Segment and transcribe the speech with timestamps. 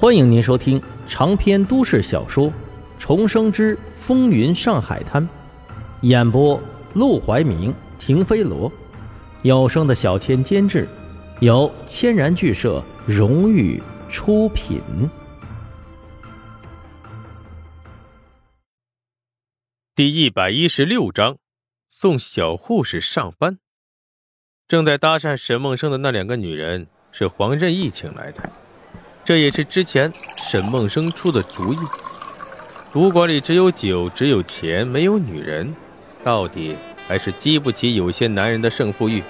[0.00, 2.46] 欢迎您收听长篇都市小说
[3.00, 5.20] 《重生之风云上海滩》，
[6.02, 6.62] 演播：
[6.94, 8.70] 陆怀明、停飞罗，
[9.42, 10.88] 有声的小千监制，
[11.40, 14.80] 由千然剧社荣誉出品。
[19.96, 21.38] 第一百一十六章，
[21.88, 23.58] 送小护士上班。
[24.68, 28.48] 正在搭讪沈梦生的那两个女人是黄任意请来的。
[29.28, 31.76] 这也是之前沈梦生出的主意。
[32.90, 35.76] 赌馆里只有酒，只有钱，没有女人，
[36.24, 36.74] 到底
[37.06, 39.22] 还是激不起有些男人的胜负欲。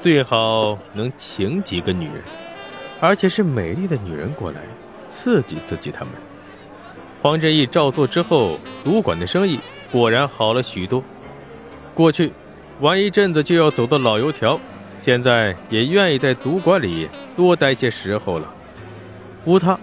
[0.00, 2.22] 最好能请几个女人，
[3.00, 4.60] 而且是美丽的女人过来，
[5.08, 6.14] 刺激刺激他们。
[7.20, 9.58] 黄振义照做之后，赌馆的生意
[9.90, 11.02] 果然好了许多。
[11.92, 12.32] 过去
[12.78, 14.60] 玩一阵子就要走的老油条，
[15.00, 18.54] 现在也愿意在赌馆里多待些时候了。
[19.44, 19.78] 无他，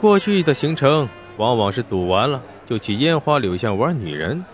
[0.00, 4.44] 过去的行程往往是赌完了就去烟花柳巷玩女人，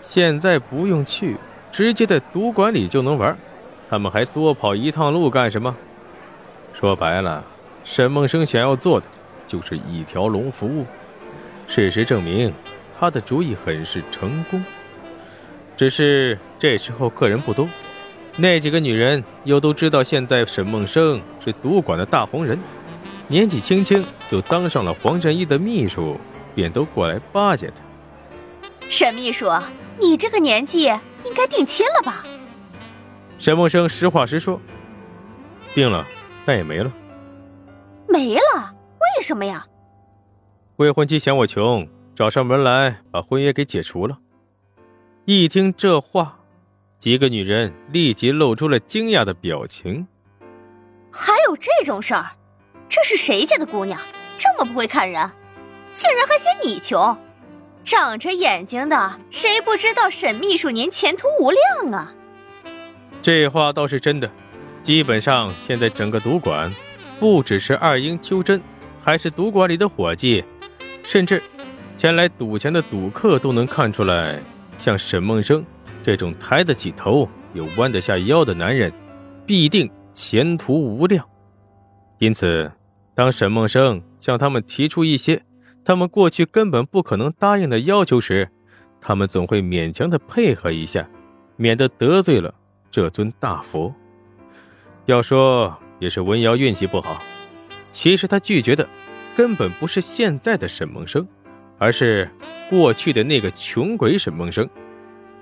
[0.00, 1.36] 现在不用去，
[1.70, 3.36] 直接在赌馆里就能玩。
[3.88, 5.76] 他们还多跑一趟路干什么？
[6.74, 7.44] 说白了，
[7.84, 9.06] 沈梦生想要做的
[9.46, 10.86] 就是一条龙服务。
[11.68, 12.52] 事实证明，
[12.98, 14.64] 他的主意很是成功。
[15.76, 17.68] 只是这时候客人不多，
[18.36, 22.58] 那几个女人又都知道现在沈梦生是赌馆的大红人。
[23.32, 26.18] 年纪轻轻就当上了黄振一的秘书，
[26.54, 27.76] 便都过来巴结他。
[28.90, 29.50] 沈秘书，
[29.98, 30.82] 你这个年纪
[31.24, 32.22] 应该定亲了吧？
[33.38, 34.60] 沈梦生实话实说
[35.72, 36.06] ：“定了，
[36.44, 36.92] 但也没了。”
[38.06, 38.74] 没了？
[39.16, 39.66] 为什么呀？
[40.76, 44.18] 未婚妻嫌我穷，找上门来把婚约给解除了。
[45.24, 46.38] 一听这话，
[46.98, 50.06] 几个女人立即露出了惊讶的表情。
[51.10, 52.26] 还有这种事儿？
[52.94, 53.98] 这是谁家的姑娘，
[54.36, 55.30] 这么不会看人，
[55.94, 57.16] 竟然还嫌你穷！
[57.82, 62.12] 长着眼睛的，谁不知道沈秘书您前途无量啊？
[63.22, 64.30] 这话倒是真的。
[64.82, 66.70] 基本上现在整个赌馆，
[67.18, 68.60] 不只是二英、秋真，
[69.02, 70.44] 还是赌馆里的伙计，
[71.02, 71.42] 甚至
[71.96, 74.38] 前来赌钱的赌客都能看出来，
[74.76, 75.64] 像沈梦生
[76.02, 78.92] 这种抬得起头又弯得下腰的男人，
[79.46, 81.26] 必定前途无量。
[82.18, 82.70] 因此。
[83.14, 85.42] 当沈梦生向他们提出一些
[85.84, 88.48] 他们过去根本不可能答应的要求时，
[89.00, 91.08] 他们总会勉强的配合一下，
[91.56, 92.54] 免得得罪了
[92.90, 93.94] 这尊大佛。
[95.06, 97.20] 要说也是文瑶运气不好，
[97.90, 98.88] 其实他拒绝的
[99.36, 101.26] 根本不是现在的沈梦生，
[101.78, 102.30] 而是
[102.70, 104.68] 过去的那个穷鬼沈梦生。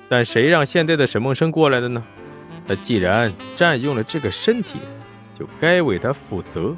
[0.08, 2.02] 但谁让现在的沈梦生过来的呢？
[2.66, 4.78] 他既然占用了这个身体，
[5.38, 6.74] 就该为他负责。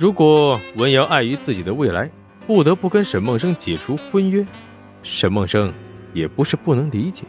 [0.00, 2.10] 如果文瑶碍于自己的未来，
[2.46, 4.46] 不得不跟沈梦生解除婚约，
[5.02, 5.70] 沈梦生
[6.14, 7.26] 也不是不能理解。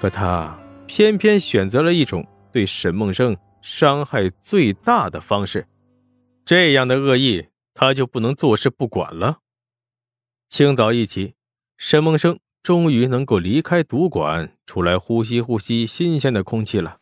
[0.00, 5.66] 可他偏偏选择了一种对沈梦生伤害最大的方式，
[6.46, 9.40] 这样的恶意，他就不能坐视不管了。
[10.48, 11.34] 清早一起，
[11.76, 17.00] 沈梦生终于能够离开赌馆，出来呼吸呼吸新鲜的空气了。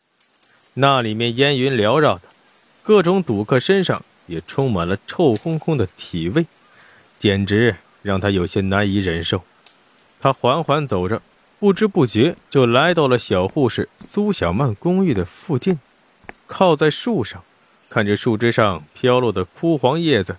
[0.75, 2.23] 那里面烟云缭绕的，
[2.83, 4.05] 各种赌客身上。
[4.27, 6.47] 也充满了臭烘烘的体味，
[7.19, 9.43] 简直让他有些难以忍受。
[10.21, 11.21] 他缓缓走着，
[11.59, 15.79] 不知不觉就来到了小护士苏小曼公寓的附近，
[16.47, 17.43] 靠在树上，
[17.89, 20.37] 看着树枝上飘落的枯黄叶子，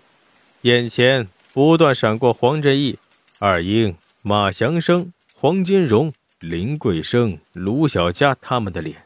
[0.62, 2.98] 眼前不断闪过黄振义、
[3.40, 9.04] 二英、马祥生、黄金荣、林桂生、卢小佳他们的脸。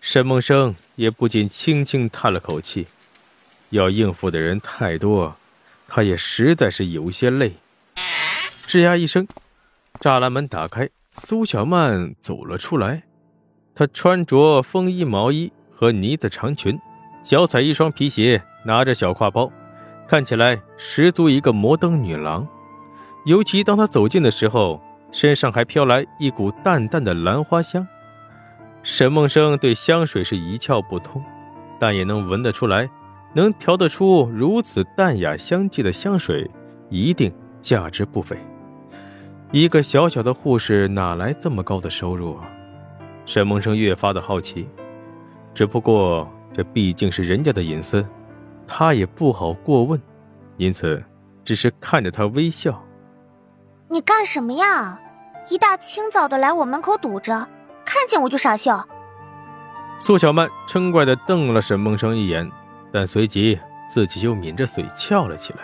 [0.00, 2.86] 沈梦生也不禁轻轻叹了口气。
[3.70, 5.36] 要应付的人太多，
[5.86, 7.54] 他也实在是有些累。
[8.66, 9.26] 吱呀一声，
[10.00, 13.02] 栅栏门打开，苏小曼走了出来。
[13.74, 16.78] 她穿着风衣、毛衣和呢子长裙，
[17.22, 19.50] 脚踩一双皮鞋，拿着小挎包，
[20.06, 22.46] 看起来十足一个摩登女郎。
[23.24, 24.82] 尤其当她走近的时候，
[25.12, 27.86] 身上还飘来一股淡淡的兰花香。
[28.82, 31.22] 沈梦生对香水是一窍不通，
[31.78, 32.88] 但也能闻得出来。
[33.34, 36.50] 能调得出如此淡雅香气的香水，
[36.88, 38.36] 一定价值不菲。
[39.50, 42.48] 一个小小的护士哪来这么高的收入啊？
[43.24, 44.68] 沈梦生越发的好奇。
[45.54, 48.06] 只不过这毕竟是人家的隐私，
[48.66, 50.00] 他也不好过问，
[50.56, 51.02] 因此
[51.44, 52.82] 只是看着他微笑。
[53.88, 55.00] 你干什么呀？
[55.50, 57.48] 一大清早的来我门口堵着，
[57.84, 58.86] 看见我就傻笑。
[59.98, 62.50] 苏小曼嗔怪的瞪了沈梦生一眼。
[62.92, 63.58] 但随即
[63.88, 65.60] 自己又抿着嘴翘了起来。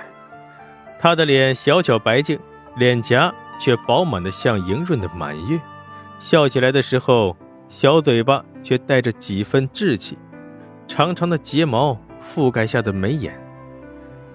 [0.98, 2.38] 他的脸小巧白净，
[2.76, 5.60] 脸颊却饱满的像莹润的满月，
[6.18, 7.36] 笑起来的时候，
[7.68, 10.16] 小嘴巴却带着几分稚气，
[10.88, 13.38] 长长的睫毛覆盖下的眉眼，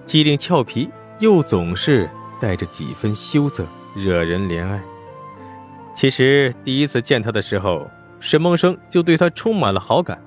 [0.06, 2.08] 机灵俏皮，又总是
[2.40, 3.66] 带着几分羞涩，
[3.96, 4.80] 惹人怜爱。
[5.94, 7.90] 其实第一次见他的时候，
[8.20, 10.22] 沈梦生就对他充满了好感，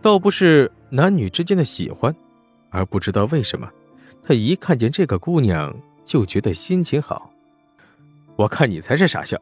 [0.00, 2.14] 倒不是男女之间的喜欢，
[2.70, 3.68] 而不知道为什么，
[4.22, 5.74] 他一看见这个姑娘
[6.04, 7.32] 就觉得心情好。
[8.36, 9.36] 我看你才是傻笑。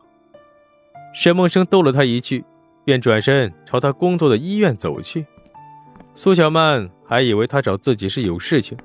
[1.14, 2.42] 沈梦生逗了他一句，
[2.86, 5.26] 便转身朝他工作的医院走去。
[6.14, 8.78] 苏小曼还以为他找自己是有事情，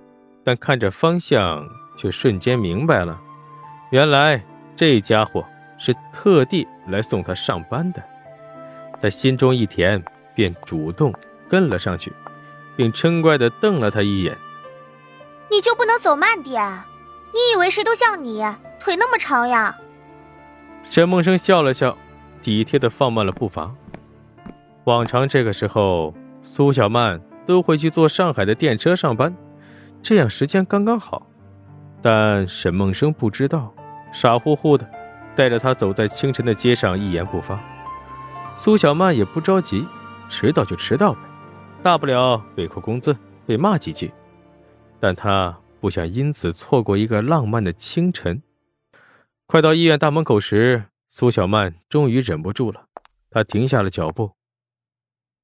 [0.44, 1.66] 但看着方向，
[1.98, 3.18] 却瞬间明白了，
[3.92, 4.44] 原来
[4.76, 5.46] 这家伙。
[5.80, 8.04] 是特地来送他上班的，
[9.00, 10.04] 他心中一甜，
[10.34, 11.14] 便主动
[11.48, 12.12] 跟了上去，
[12.78, 14.38] 并嗔怪的瞪了他一眼
[15.52, 16.64] ：“你就不能走慢点？
[17.34, 18.46] 你以为谁都像你，
[18.80, 19.76] 腿那么长呀？”
[20.90, 21.98] 沈梦生笑了笑，
[22.42, 23.74] 体贴的放慢了步伐。
[24.86, 29.36] 往常这个时候，苏小曼都会去坐上海的电车上班，
[30.02, 31.28] 这样时间刚刚好。
[32.02, 33.74] 但沈梦生不知道，
[34.14, 34.88] 傻乎乎的。
[35.36, 37.60] 带着他走在清晨的街上，一言不发。
[38.56, 39.86] 苏小曼也不着急，
[40.30, 41.20] 迟到就迟到呗，
[41.88, 44.12] 大不了被扣工资，被骂几句。
[45.00, 48.44] 但他不想因此错过一个浪漫的清晨。
[49.46, 52.88] 快到医院大门口时，苏小曼终于忍不住了，
[53.32, 54.34] 她停下了脚步。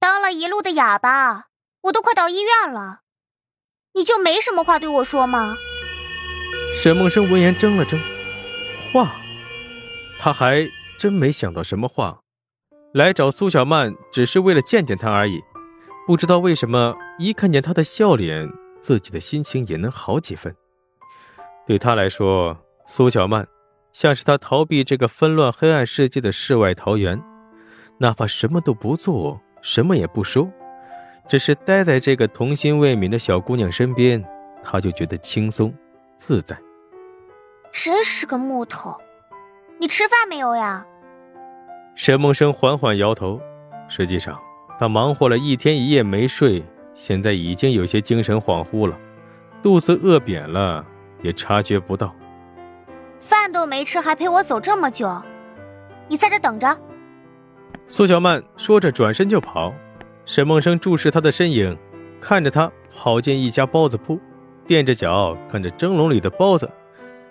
[0.02, 1.46] 当了一路的哑巴，
[1.84, 3.04] 我都快到医院了，
[3.94, 5.56] 你就没什么话对我说吗？
[6.76, 7.98] 沈梦生闻言怔了怔，
[8.92, 9.16] 话。
[10.20, 10.70] 他还
[11.00, 12.20] 真没想到什么话，
[12.94, 15.42] 来找苏小曼只是为了见见她而已。
[16.06, 18.52] 不知道为什么，一看见他的笑脸，
[18.82, 20.54] 自己的心情也能好几分。
[21.66, 23.48] 对他来说，苏小曼
[23.94, 27.22] 像是他逃避这个纷乱黑暗世界的世外桃源，
[28.00, 30.52] 哪怕什么都不做，什么也不说，
[31.26, 34.22] 只是待在这个童心未泯的小姑娘身边，
[34.62, 35.74] 他就觉得轻松
[36.18, 36.58] 自在。
[37.72, 38.94] 真是个木头。
[39.80, 40.86] 你吃饭没有呀？
[41.96, 43.40] 沈梦生缓缓摇头。
[43.88, 44.40] 实际上，
[44.84, 46.62] 他忙活了一天一夜没睡，
[46.94, 49.00] 现在已经有些精神恍惚了，
[49.62, 50.86] 肚子饿扁了，
[51.22, 52.14] 也察觉不到。
[53.18, 55.24] 饭都没吃，还陪我走这么久，
[56.10, 56.78] 你在这等着。
[57.88, 59.74] 苏小曼说着，转身就跑。
[60.26, 61.78] 沈梦生注视他的身影，
[62.20, 64.20] 看着他跑进一家包子铺，
[64.68, 66.70] 垫着脚看着蒸笼里的包子，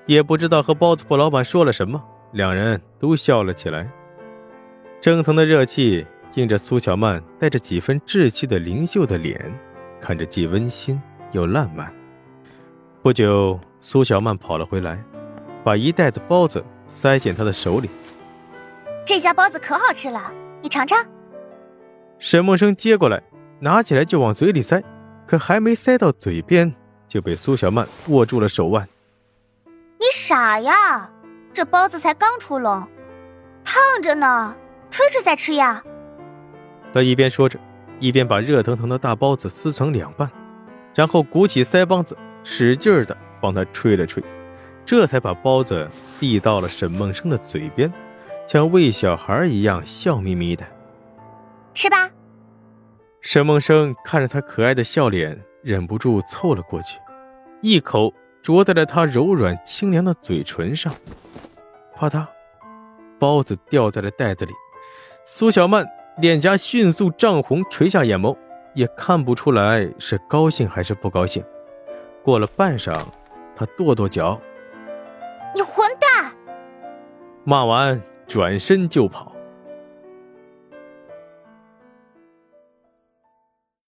[0.06, 2.02] 也不知道和包子铺老板说了什么。
[2.32, 3.92] 两人都笑了起来，
[5.02, 9.52] 蒸腾的热气映着苏小曼带着几分稚气的灵秀的脸，
[10.00, 11.00] 看着既温馨
[11.32, 11.92] 又浪漫。
[13.02, 15.02] 不久，苏小曼跑了回来，
[15.62, 17.90] 把一袋子包子塞进他的手里。
[19.04, 20.32] 这家包子可好吃了，
[20.62, 21.04] 你尝尝。
[22.18, 23.22] 沈梦生接过来，
[23.60, 24.82] 拿起来就往嘴里塞，
[25.26, 26.72] 可还没塞到嘴边，
[27.08, 28.88] 就被苏小曼握住了手腕。
[29.66, 31.10] 你傻呀！
[31.52, 32.88] 这包子才刚出笼，
[33.62, 34.56] 烫着呢，
[34.90, 35.84] 吹吹再吃呀。
[36.92, 37.58] 他一边说着，
[37.98, 40.30] 一边把热腾腾的大包子撕成两半，
[40.94, 44.22] 然后鼓起腮帮子，使劲儿的帮他吹了吹，
[44.84, 45.88] 这才把包子
[46.20, 47.92] 递到了沈梦生的嘴边，
[48.46, 50.64] 像喂小孩一样笑眯眯的。
[51.74, 52.10] 吃吧。
[53.20, 56.98] 沈梦生看着他可爱的笑脸，忍不住凑了过去，
[57.60, 60.92] 一口啄在了他柔软清凉的嘴唇上。
[61.94, 62.26] 啪嗒，
[63.18, 64.52] 包子掉在了袋子里。
[65.24, 65.88] 苏小曼
[66.18, 68.36] 脸颊迅速涨红，垂下眼眸，
[68.74, 71.42] 也看不出来是高兴还是不高兴。
[72.22, 72.94] 过了半晌，
[73.56, 74.38] 他跺跺脚
[75.56, 76.32] ：“你混蛋！”
[77.44, 79.31] 骂完，转身就跑。